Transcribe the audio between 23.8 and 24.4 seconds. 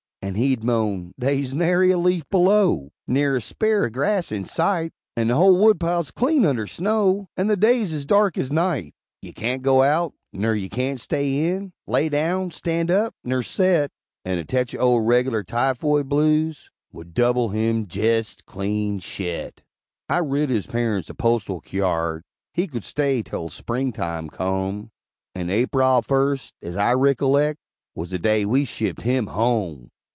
time